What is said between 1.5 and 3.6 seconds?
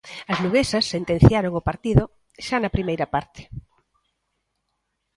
o partido xa na primeira parte.